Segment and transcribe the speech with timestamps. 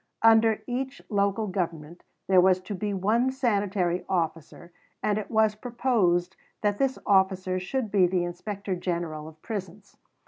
[0.23, 4.71] Under each Local Government there was to be one sanitary officer,
[5.03, 9.97] and it was proposed that this officer should be the Inspector General of Prisons.